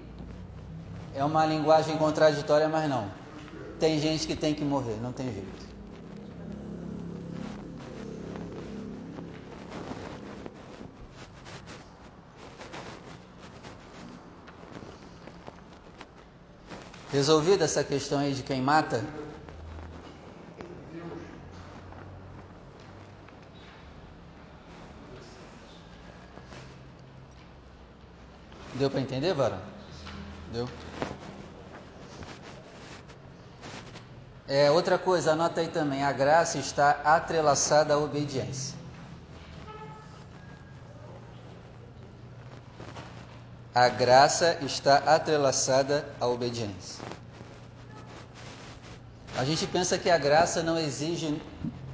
é 1.15 1.25
uma 1.25 1.45
linguagem 1.47 1.97
contraditória, 1.97 2.69
mas 2.69 2.89
não. 2.89 3.11
Tem 3.79 3.99
gente 3.99 4.27
que 4.27 4.37
tem 4.37 4.55
que 4.55 4.65
morrer, 4.65 4.97
não 5.03 5.13
tem 5.13 5.27
jeito. 5.33 5.70
Resolvida 17.13 17.65
essa 17.65 17.83
questão 17.83 18.21
aí 18.21 18.33
de 18.33 18.43
quem 18.45 18.63
mata? 18.63 19.05
Deu 28.75 28.89
para 28.89 29.01
entender, 29.01 29.35
Varão? 29.35 29.59
Deu. 30.53 30.69
É, 34.47 34.71
outra 34.71 34.99
coisa, 34.99 35.33
anota 35.33 35.61
aí 35.61 35.69
também, 35.69 36.03
a 36.03 36.13
graça 36.13 36.59
está 36.59 37.03
atrelaçada 37.05 37.95
à 37.95 37.99
obediência. 37.99 38.80
A 43.75 43.89
graça 43.89 44.59
está 44.63 44.97
atrelaçada 44.97 46.05
à 46.21 46.27
obediência. 46.27 47.05
A 49.37 49.45
gente 49.45 49.65
pensa 49.69 49.97
que 49.97 50.11
a 50.11 50.19
graça 50.19 50.61
não 50.61 50.77
exige 50.77 51.41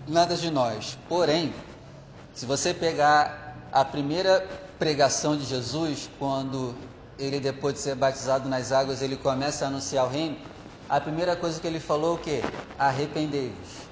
nada 0.08 0.34
de 0.36 0.50
nós. 0.50 0.96
Porém, 1.06 1.54
se 2.34 2.46
você 2.46 2.72
pegar 2.72 3.56
a 3.70 3.84
primeira 3.84 4.40
pregação 4.78 5.36
de 5.36 5.44
Jesus, 5.44 6.08
quando 6.18 6.74
ele 7.18 7.40
depois 7.40 7.74
de 7.74 7.80
ser 7.80 7.94
batizado 7.94 8.48
nas 8.48 8.72
águas, 8.72 9.02
ele 9.02 9.16
começa 9.16 9.66
a 9.66 9.68
anunciar 9.68 10.06
o 10.06 10.08
reino, 10.08 10.38
a 10.88 10.98
primeira 10.98 11.36
coisa 11.36 11.60
que 11.60 11.66
ele 11.66 11.80
falou 11.80 12.18
é 12.26 12.40
o? 12.40 12.42
Arrependei-vos. 12.78 13.86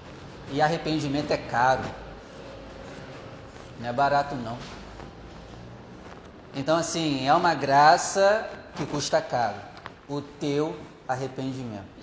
E 0.50 0.62
arrependimento 0.62 1.30
é 1.32 1.36
caro. 1.36 1.84
Não 3.78 3.88
é 3.88 3.92
barato 3.92 4.34
não. 4.36 4.56
Então, 6.56 6.76
assim, 6.76 7.26
é 7.26 7.34
uma 7.34 7.54
graça 7.54 8.48
que 8.76 8.86
custa 8.86 9.20
caro. 9.20 9.56
O 10.08 10.20
teu 10.20 10.76
arrependimento. 11.08 11.94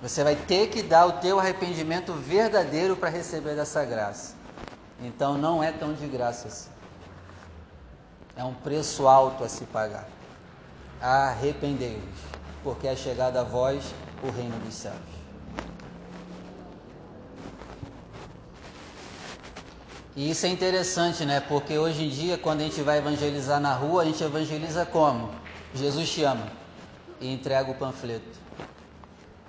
Você 0.00 0.22
vai 0.22 0.36
ter 0.36 0.68
que 0.68 0.82
dar 0.82 1.06
o 1.06 1.12
teu 1.12 1.40
arrependimento 1.40 2.12
verdadeiro 2.12 2.94
para 2.94 3.08
receber 3.08 3.56
dessa 3.56 3.84
graça. 3.84 4.34
Então, 5.00 5.36
não 5.36 5.62
é 5.62 5.72
tão 5.72 5.94
de 5.94 6.06
graça 6.06 6.48
assim. 6.48 6.70
É 8.36 8.44
um 8.44 8.54
preço 8.54 9.08
alto 9.08 9.42
a 9.42 9.48
se 9.48 9.64
pagar. 9.64 10.06
Arrependei-vos, 11.00 12.20
porque 12.62 12.86
é 12.86 12.94
chegado 12.94 13.36
a 13.36 13.42
vós 13.42 13.94
o 14.22 14.30
reino 14.30 14.58
dos 14.60 14.74
céus. 14.74 15.23
E 20.16 20.30
isso 20.30 20.46
é 20.46 20.48
interessante, 20.48 21.24
né? 21.24 21.40
Porque 21.40 21.76
hoje 21.76 22.04
em 22.04 22.08
dia, 22.08 22.38
quando 22.38 22.60
a 22.60 22.64
gente 22.64 22.80
vai 22.82 22.98
evangelizar 22.98 23.60
na 23.60 23.74
rua, 23.74 24.02
a 24.02 24.04
gente 24.04 24.22
evangeliza 24.22 24.86
como? 24.86 25.30
Jesus 25.74 26.08
te 26.10 26.22
ama 26.22 26.46
e 27.20 27.32
entrega 27.32 27.70
o 27.70 27.74
panfleto. 27.74 28.38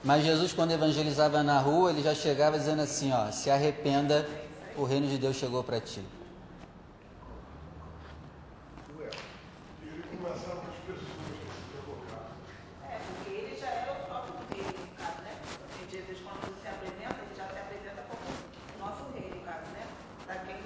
Mas 0.04 0.24
Jesus, 0.24 0.54
quando 0.54 0.72
evangelizava 0.72 1.42
na 1.44 1.60
rua, 1.60 1.90
ele 1.92 2.04
já 2.04 2.14
chegava 2.14 2.58
dizendo 2.58 2.82
assim: 2.82 3.12
ó, 3.12 3.32
se 3.32 3.50
arrependa, 3.50 4.28
o 4.78 4.84
reino 4.84 5.08
de 5.08 5.18
Deus 5.18 5.36
chegou 5.36 5.64
para 5.64 5.80
ti. 5.80 6.00
E 9.82 9.88
ele 9.88 10.04
conversava 10.18 10.62
com 10.62 10.68
as 10.68 10.78
pessoas 10.86 11.10
que 11.10 11.50
se 11.50 11.78
colocavam. 11.86 12.38
É, 12.90 13.00
porque 13.06 13.32
ele 13.34 13.58
já 13.60 13.66
era 13.68 13.94
o 13.94 14.06
próprio 14.06 14.36
rei, 14.54 14.66
no 14.66 14.88
caso, 14.98 15.22
né? 15.26 15.34
Porque 15.70 15.98
Jesus, 15.98 16.18
quando 16.22 16.54
se 16.62 16.68
apresenta, 16.68 17.18
ele 17.26 17.36
já 17.36 17.46
se 17.50 17.58
apresenta 17.58 18.02
como 18.06 18.26
o 18.30 18.78
nosso 18.86 19.04
rei, 19.18 19.30
no 19.34 19.42
caso, 19.42 19.66
né? 19.74 19.90
Para 20.28 20.36
quem 20.46 20.58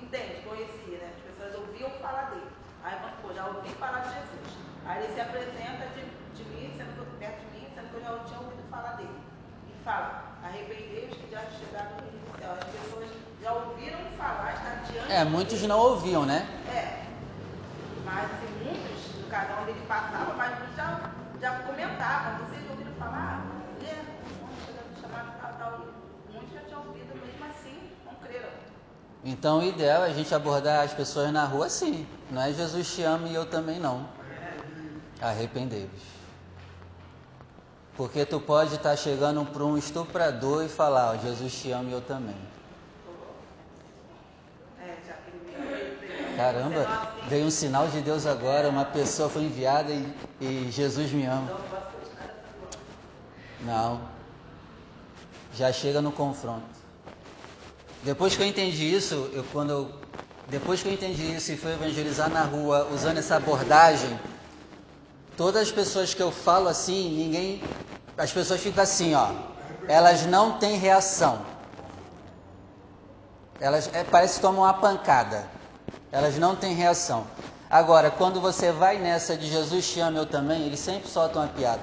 entende, 0.00 0.40
conhecia, 0.40 0.98
né? 1.04 1.12
As 1.12 1.20
pessoas 1.20 1.52
ouviam 1.68 1.90
falar 2.00 2.30
dele. 2.30 2.48
Aí, 2.82 2.96
vamos, 3.02 3.20
pô, 3.20 3.34
já 3.34 3.44
ouvi 3.46 3.68
falar 3.76 4.00
de 4.08 4.14
Jesus. 4.14 4.56
Aí 4.86 5.04
ele 5.04 5.12
se 5.12 5.20
apresenta 5.36 5.84
de, 5.94 6.02
de 6.36 6.44
mim, 6.50 6.72
sendo 6.76 7.04
que- 7.04 7.16
perto 7.18 7.40
de 7.44 7.58
mim, 7.60 7.66
sendo 7.74 7.88
que 7.90 7.96
eu 7.96 8.00
já 8.02 8.24
tinha 8.24 8.38
ouvido 8.40 8.62
falar 8.70 8.92
dele. 8.96 9.16
E 9.68 9.84
fala, 9.84 10.22
arrependei-vos 10.42 11.16
que 11.16 11.30
já 11.30 11.42
chegaram 11.58 11.90
no 11.96 12.02
reino 12.02 12.18
do 12.24 12.38
céu. 12.38 12.52
As 12.52 12.64
pessoas 12.64 13.10
já 13.42 13.52
ouviram 13.52 13.98
falar, 14.16 14.52
está 14.54 14.70
diante 14.90 15.12
É, 15.12 15.24
muitos 15.24 15.62
não 15.62 15.78
ouviam, 15.78 16.24
né? 16.24 16.46
é. 16.68 17.04
Mas 18.04 18.24
assim, 18.24 18.64
muitos, 18.64 19.20
no 19.20 19.28
caso 19.28 19.48
onde 19.60 19.70
ele 19.72 19.86
passava, 19.86 20.32
mas 20.34 20.58
muitos 20.58 20.76
já, 20.76 21.00
já 21.40 21.50
comentavam. 21.60 22.46
Vocês 22.48 22.70
ouviram 22.70 22.92
falar? 22.94 23.44
Um 23.76 25.00
chamado 25.00 25.32
tal, 25.40 25.52
tal. 25.58 25.86
Muitos 26.32 26.54
já 26.54 26.60
tinham 26.60 26.80
ouvido, 26.86 27.14
mesmo 27.14 27.44
assim, 27.50 27.90
não 28.06 28.14
creram. 28.14 28.48
Então 29.24 29.58
o 29.58 29.62
ideal 29.64 30.04
é 30.04 30.10
a 30.10 30.12
gente 30.14 30.32
abordar 30.34 30.84
as 30.84 30.94
pessoas 30.94 31.30
na 31.32 31.44
rua 31.44 31.66
assim. 31.66 32.06
Não 32.30 32.40
é 32.42 32.52
Jesus 32.52 32.94
te 32.94 33.02
ama 33.02 33.28
e 33.28 33.34
eu 33.34 33.44
também 33.44 33.78
não. 33.80 34.06
Arrependei-vos. 35.20 36.02
Porque 37.96 38.26
tu 38.26 38.38
pode 38.38 38.74
estar 38.74 38.94
chegando 38.96 39.44
para 39.46 39.64
um 39.64 39.78
estuprador 39.78 40.64
e 40.64 40.68
falar, 40.68 41.12
ó, 41.12 41.16
Jesus 41.16 41.54
te 41.54 41.70
ama 41.70 41.88
e 41.88 41.92
eu 41.92 42.00
também. 42.02 42.36
Caramba, 46.36 46.86
veio 47.30 47.46
um 47.46 47.50
sinal 47.50 47.88
de 47.88 48.02
Deus 48.02 48.26
agora, 48.26 48.68
uma 48.68 48.84
pessoa 48.84 49.30
foi 49.30 49.44
enviada 49.44 49.90
e, 49.90 50.14
e 50.38 50.70
Jesus 50.70 51.10
me 51.10 51.24
ama. 51.24 51.50
Não. 53.62 54.02
Já 55.54 55.72
chega 55.72 56.02
no 56.02 56.12
confronto. 56.12 56.76
Depois 58.02 58.36
que 58.36 58.42
eu 58.42 58.46
entendi 58.46 58.94
isso, 58.94 59.30
eu 59.32 59.42
quando 59.44 59.70
eu, 59.70 59.90
depois 60.48 60.82
que 60.82 60.88
eu 60.88 60.92
entendi 60.92 61.34
isso 61.34 61.50
e 61.52 61.56
fui 61.56 61.72
evangelizar 61.72 62.28
na 62.28 62.42
rua 62.42 62.86
usando 62.92 63.16
essa 63.16 63.36
abordagem, 63.36 64.20
todas 65.36 65.62
as 65.62 65.70
pessoas 65.70 66.14
que 66.14 66.22
eu 66.22 66.30
falo 66.30 66.68
assim, 66.68 67.10
ninguém, 67.10 67.62
as 68.16 68.32
pessoas 68.32 68.60
ficam 68.60 68.82
assim, 68.82 69.14
ó. 69.14 69.30
Elas 69.88 70.26
não 70.26 70.58
têm 70.58 70.76
reação. 70.76 71.44
Elas 73.60 73.90
é, 73.92 74.04
parece 74.04 74.36
que 74.36 74.40
tomam 74.40 74.62
uma 74.62 74.74
pancada. 74.74 75.48
Elas 76.10 76.38
não 76.38 76.56
têm 76.56 76.74
reação. 76.74 77.26
Agora, 77.68 78.10
quando 78.10 78.40
você 78.40 78.70
vai 78.72 78.98
nessa 78.98 79.36
de 79.36 79.48
Jesus 79.48 79.90
te 79.90 80.00
ama, 80.00 80.18
eu 80.18 80.26
também, 80.26 80.62
eles 80.62 80.80
sempre 80.80 81.08
soltam 81.08 81.42
uma 81.42 81.48
piada. 81.48 81.82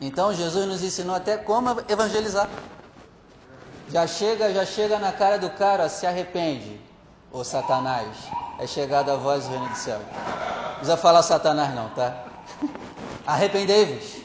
Então 0.00 0.32
Jesus 0.32 0.66
nos 0.66 0.82
ensinou 0.82 1.14
até 1.14 1.36
como 1.36 1.70
evangelizar. 1.88 2.48
Já 3.88 4.06
chega, 4.06 4.52
já 4.52 4.64
chega 4.64 4.98
na 4.98 5.12
cara 5.12 5.38
do 5.38 5.50
cara, 5.50 5.88
se 5.88 6.06
arrepende, 6.06 6.80
ô 7.30 7.44
Satanás. 7.44 8.08
É 8.58 8.66
chegada 8.66 9.12
a 9.12 9.16
voz 9.16 9.44
do 9.44 9.50
reino 9.50 9.68
do 9.68 9.76
céu. 9.76 10.00
Precisa 10.80 10.96
falar 10.96 11.22
Satanás 11.22 11.74
não, 11.74 11.90
tá? 11.90 12.24
Arrependei-vos. 13.26 14.22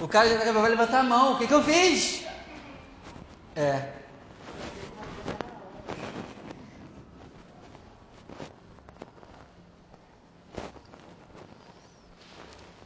O 0.00 0.08
cara 0.08 0.50
vai 0.50 0.70
levantar 0.70 1.00
a 1.00 1.02
mão. 1.02 1.34
O 1.34 1.38
que, 1.38 1.46
que 1.46 1.52
eu 1.52 1.62
fiz? 1.62 2.24
É. 3.54 3.82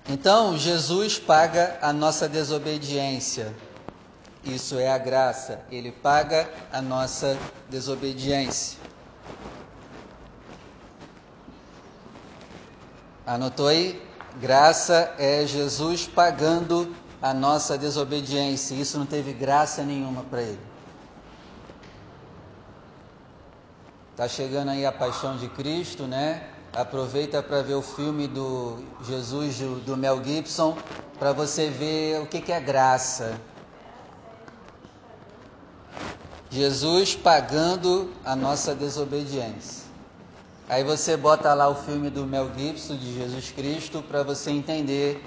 Então, 0.09 0.59
Jesus 0.59 1.21
paga 1.21 1.79
a 1.81 1.93
nossa 1.93 2.29
desobediência. 2.29 3.55
Isso 4.43 4.77
é 4.77 4.91
a 4.91 4.99
graça. 4.99 5.61
Ele 5.71 5.93
paga 5.93 6.51
a 6.73 6.83
nossa 6.83 7.39
desobediência. 7.71 8.84
Anotou 13.27 13.69
aí? 13.69 14.03
Graça 14.41 15.15
é 15.19 15.47
Jesus 15.47 16.07
pagando 16.07 16.95
a 17.23 17.33
nossa 17.33 17.79
desobediência. 17.79 18.75
Isso 18.75 18.99
não 18.99 19.07
teve 19.07 19.33
graça 19.33 19.83
nenhuma 19.83 20.23
para 20.25 20.43
ele. 20.43 20.61
Tá 24.17 24.29
chegando 24.29 24.71
aí 24.71 24.85
a 24.85 24.93
paixão 24.93 25.37
de 25.37 25.49
Cristo, 25.49 26.05
né? 26.05 26.49
Aproveita 26.73 27.43
para 27.43 27.63
ver 27.63 27.75
o 27.75 27.83
filme 27.83 28.29
do 28.29 28.85
Jesus 29.03 29.59
do 29.59 29.97
Mel 29.97 30.23
Gibson 30.23 30.77
para 31.19 31.33
você 31.33 31.71
ver 31.71 32.21
o 32.21 32.27
que, 32.27 32.41
que 32.41 32.53
é 32.53 32.61
graça. 32.61 33.41
Jesus 36.51 37.17
pagando 37.17 38.13
a 38.25 38.37
nossa 38.37 38.75
desobediência. 38.75 39.84
Aí 40.69 40.83
você 40.83 41.17
bota 41.17 41.53
lá 41.53 41.69
o 41.69 41.75
filme 41.75 42.09
do 42.09 42.25
Mel 42.25 42.51
Gibson 42.57 42.97
de 42.97 43.13
Jesus 43.13 43.51
Cristo 43.51 44.03
para 44.03 44.23
você 44.23 44.51
entender 44.51 45.23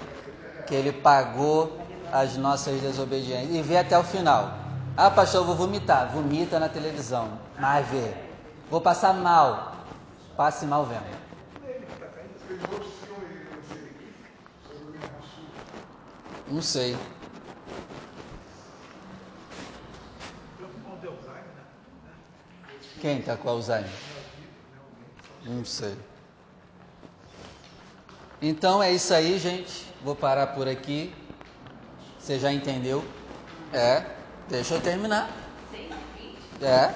que 0.66 0.74
ele 0.74 0.92
pagou 0.92 1.78
as 2.12 2.36
nossas 2.36 2.80
desobediências 2.80 3.54
e 3.54 3.62
vê 3.62 3.76
até 3.76 3.96
o 3.96 4.02
final. 4.02 4.52
Ah, 4.96 5.10
pastor, 5.10 5.42
eu 5.42 5.46
vou 5.46 5.54
vomitar. 5.54 6.10
Vomita 6.12 6.58
na 6.58 6.68
televisão, 6.68 7.38
mas 7.58 7.86
vê. 7.86 8.12
Vou 8.68 8.80
passar 8.80 9.14
mal. 9.14 9.76
Passe 10.36 10.66
mal 10.66 10.84
vendo. 10.84 11.18
Não 16.48 16.62
sei. 16.62 16.96
Quem 23.00 23.20
está 23.20 23.36
com 23.36 23.48
Alzheimer? 23.48 24.07
Não 25.44 25.64
sei. 25.64 25.96
Então 28.40 28.82
é 28.82 28.92
isso 28.92 29.12
aí, 29.12 29.38
gente. 29.38 29.86
Vou 30.02 30.14
parar 30.14 30.48
por 30.48 30.68
aqui. 30.68 31.14
Você 32.18 32.38
já 32.38 32.52
entendeu? 32.52 33.04
É. 33.72 34.04
Deixa 34.48 34.74
eu 34.74 34.80
terminar. 34.80 35.28
É. 36.60 36.92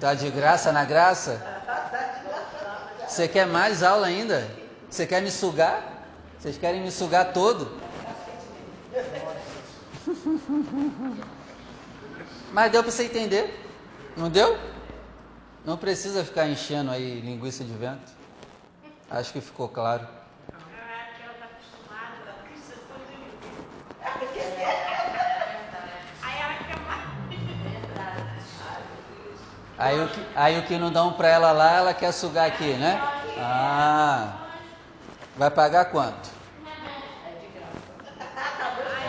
Tá 0.00 0.14
de 0.14 0.30
graça 0.30 0.72
na 0.72 0.84
graça? 0.84 1.40
Você 3.06 3.28
quer 3.28 3.46
mais 3.46 3.82
aula 3.82 4.06
ainda? 4.06 4.50
Você 4.90 5.06
quer 5.06 5.22
me 5.22 5.30
sugar? 5.30 6.06
Vocês 6.38 6.58
querem 6.58 6.80
me 6.80 6.90
sugar 6.90 7.32
todo? 7.32 7.80
Mas 12.52 12.72
deu 12.72 12.82
para 12.82 12.90
você 12.90 13.04
entender? 13.04 13.61
Não 14.16 14.28
deu? 14.28 14.58
Não 15.64 15.76
precisa 15.76 16.24
ficar 16.24 16.48
enchendo 16.48 16.90
aí 16.90 17.20
linguiça 17.20 17.64
de 17.64 17.72
vento. 17.72 18.12
Acho 19.10 19.32
que 19.32 19.40
ficou 19.40 19.68
claro. 19.68 20.06
Aí 29.78 30.00
o 30.00 30.08
que, 30.08 30.26
aí 30.36 30.58
o 30.58 30.62
que 30.62 30.78
não 30.78 30.92
dão 30.92 31.12
para 31.12 31.28
ela 31.28 31.50
lá, 31.50 31.78
ela 31.78 31.94
quer 31.94 32.12
sugar 32.12 32.46
aqui, 32.46 32.74
né? 32.74 33.00
Ah. 33.36 34.34
Vai 35.36 35.50
pagar 35.50 35.86
quanto? 35.86 36.30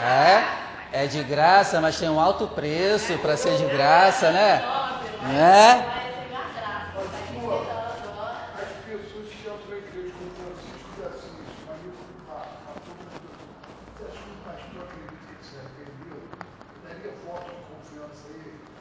É? 0.02 1.02
É 1.04 1.08
de 1.08 1.24
graça, 1.24 1.80
mas 1.80 2.00
tem 2.00 2.10
um 2.10 2.20
alto 2.20 2.48
preço 2.48 3.18
para 3.20 3.38
ser 3.38 3.58
de 3.58 3.66
graça, 3.66 4.32
né? 4.32 4.64
Né? 5.24 6.04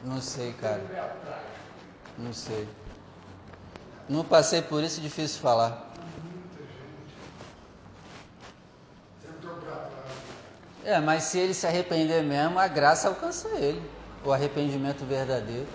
Não 0.03 0.21
sei, 0.21 0.53
cara. 0.53 0.81
Não 2.17 2.33
sei. 2.33 2.67
Não 4.09 4.23
passei 4.23 4.61
por 4.61 4.83
isso, 4.83 4.99
difícil 5.01 5.41
falar. 5.41 5.91
É, 10.83 10.99
mas 10.99 11.23
se 11.23 11.39
ele 11.39 11.53
se 11.53 11.65
arrepender 11.65 12.21
mesmo, 12.23 12.59
a 12.59 12.67
graça 12.67 13.07
alcança 13.07 13.47
ele. 13.55 13.81
O 14.25 14.33
arrependimento 14.33 15.05
verdadeiro. 15.05 15.67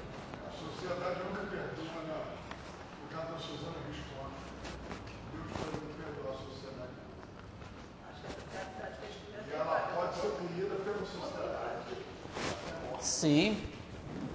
A 0.46 0.50
sociedade 0.50 1.20
nunca 1.24 1.40
perdoa, 1.46 2.02
né? 2.06 2.14
No 3.02 3.16
caso 3.16 3.32
da 3.32 3.38
Suzana 3.38 3.78
Visconti. 3.88 4.36
Deus 5.32 5.48
pode 5.56 5.76
não 5.80 5.92
perdoar 5.96 6.34
a 6.34 6.36
sociedade. 6.36 6.92
E 9.48 9.52
ela 9.54 9.78
pode 9.94 10.14
ser 10.20 10.28
punida 10.28 10.74
pela 10.84 11.04
sociedade. 11.06 11.96
Sim. 13.00 13.68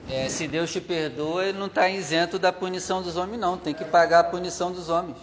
É, 0.09 0.27
se 0.43 0.47
Deus 0.49 0.73
te 0.73 0.81
perdoa, 0.81 1.45
ele 1.45 1.57
não 1.57 1.67
está 1.67 1.87
isento 1.87 2.37
da 2.37 2.51
punição 2.51 3.01
dos 3.01 3.15
homens, 3.15 3.39
não. 3.39 3.57
Tem 3.57 3.73
que 3.73 3.85
pagar 3.85 4.19
a 4.19 4.23
punição 4.25 4.73
dos 4.73 4.89
homens. 4.89 5.15